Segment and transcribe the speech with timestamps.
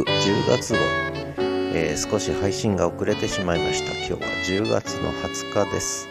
[0.00, 0.78] 10月号、
[1.74, 3.92] えー、少し配信が遅れてしまいました。
[3.92, 6.08] 今日は10月の20日です、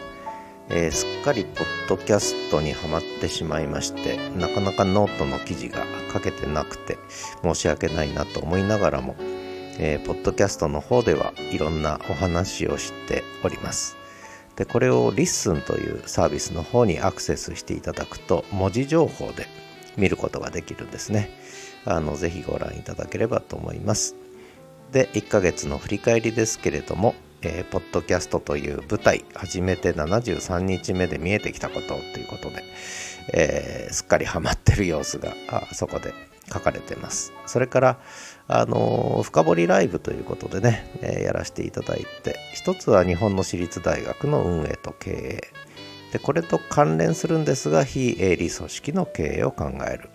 [0.68, 6.96] えー、すっかりポッドキャストにはまってしまいましてなかなかノートの記事が書けてなくて
[7.42, 13.96] 申し訳ないなと思いながらも、えー、ポッドキャストの方ではいろんなお話をしております。
[14.54, 19.48] でこれを LISTEN というサービスの方にアクセスしていただくと文字情報で
[19.96, 21.30] 見ることができるんですね。
[21.84, 24.14] あのぜひご覧いただければと思います。
[24.92, 32.62] で1ヶ月の振り返りですけれども、えー、ポッドキャストという舞台始めて73日目で見えてきたことということで、
[33.32, 35.32] えー、すっかりハマってる様子が
[35.72, 36.12] そこで
[36.52, 37.32] 書かれてます。
[37.46, 37.98] それから
[38.48, 45.71] あのー、深掘りライブということでね、えー、やらせていただいて一つは日本の私立大学の運営と経営。
[46.12, 50.10] でこれと関連するんですが非営利組織の経営を考える。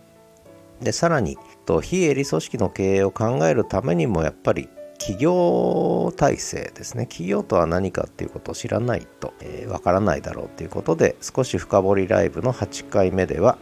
[0.81, 7.07] でさらにと非営利組織の経営を考えるためにもやっぱり企業体制ですね。
[7.07, 13.57] 企業とは何かっていうことを知らないとわ、えー、からないだろうということで少し深掘りライブの8回目では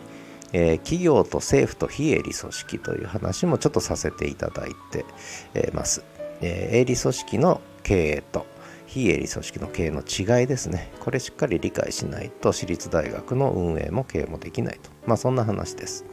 [0.57, 5.03] えー、企業と政府と非営利組織という話もちょっとさせていただいて、
[5.73, 6.05] ます、
[6.39, 8.45] えー、営利組織の経営と
[8.95, 10.89] 非営利組織の経営の違いですね。
[11.01, 14.89] これしっかり理解しないと私立大学の運営も経営もできないと。
[15.05, 16.05] まあそんな話です。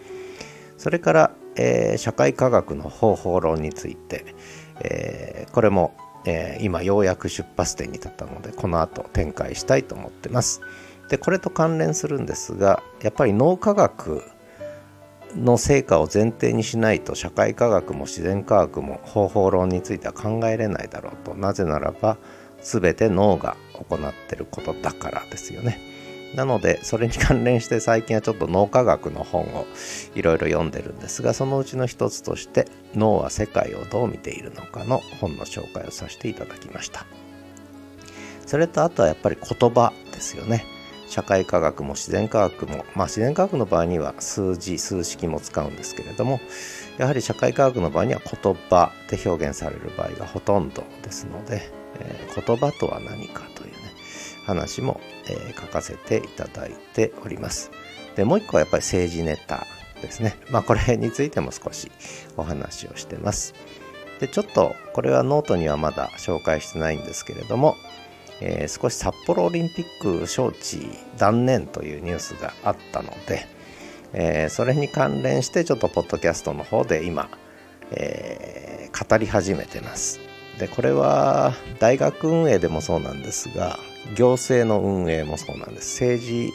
[0.79, 4.35] それから、えー、社会科学の方法論について、
[4.81, 5.95] えー、これも、
[6.27, 10.61] えー、今ようやく出発点に立ったのでこの後展開したいと思ってます。
[11.09, 14.25] でこれと関連するんですがやっぱり脳科学
[15.37, 21.37] の成果を前提にしないと社会科学も自然科学も方法論については考えれないだろうと。
[21.37, 22.19] なぜならば
[22.63, 25.81] 全て脳が行ってることだからですよね。
[26.35, 29.67] なのでそれに関連して最近はちょっと脳科学の本を
[30.15, 37.05] いろいろ読んでるんですがそのうちの一つとして脳は世界をどう見ているのかの本の紹介をさせていただきました。
[38.47, 40.65] それとあとはやっぱり言葉ですよね。
[41.07, 46.41] 社会科学も自然科学も、まあ、自然科学の場合には数字数式も使うんですけれども
[46.97, 53.77] やはり社会科学の場合には言葉で表現される場合がほとんどですので、えー、言葉とは何かというね
[54.45, 57.71] 話も、えー、書かせていただいております。
[58.17, 59.67] でもう一個はやっぱり政治ネタ
[60.01, 60.37] ですね。
[60.51, 61.91] まあこれについても少し
[62.37, 63.55] お話をしてます。
[64.21, 67.77] でちょっとこれはノートにはまだ紹介してないんですけれども
[68.45, 73.47] えー、少し札幌オリンピック招致断念というニュースがあったので、
[74.13, 77.29] えー、それに関連してちょっとポッドキャストの方で今、
[77.93, 80.32] えー、語り始めてます。
[80.63, 83.81] でこれは大学運営でもそうなんですが
[84.15, 86.01] 行政の運営もそうなんです。
[86.05, 86.53] 政治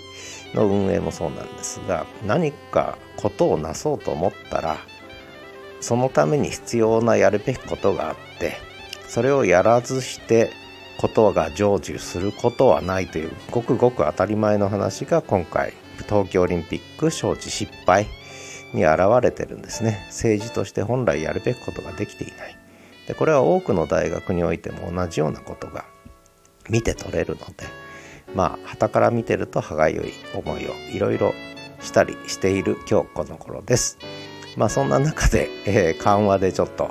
[0.55, 4.77] の運営もそうなんですが何かことをなそうと思ったら
[5.81, 8.53] そのために必要なやるべきことがあって
[9.09, 10.51] それをやらずして
[11.01, 15.73] ことが成就することはないというごくごく当たり前の話が今回
[16.07, 18.07] 東京オリンピック招致失敗
[18.73, 20.05] に現れてるんですね。
[20.07, 22.66] 政治として本来やるべきことができていない。
[23.07, 25.85] でこれは多くの大学においても同じようなことが
[26.69, 27.65] 見て取れるので
[28.35, 31.33] まあ旗から見てると歯がゆい思いをいろいろ
[31.79, 33.97] したりしている今日この頃です。
[34.57, 36.89] まあそんな中で、えー、緩和でちょっと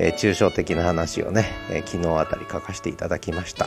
[0.00, 3.66] えー、抽象的な話をね、えー、昨日あたり書かせていただきました。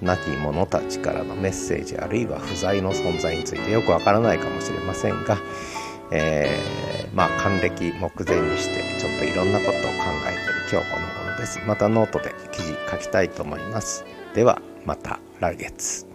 [0.00, 5.38] 亡き者たちからのメッセージあるいは不在の存在についてよくわからないかもしれませんが、
[6.10, 9.78] えー、まあ還暦目前にしてちょっといろんなことを考
[10.26, 11.60] えている今日この頃です。
[11.66, 14.04] またノートで記事書きたいと思います。
[14.34, 16.11] ではまた来月。